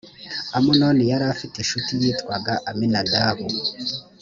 amunoni 0.57 1.03
yari 1.11 1.25
afite 1.33 1.55
incuti 1.59 1.91
yitwaga 2.01 2.53
abinadabu 2.69 3.45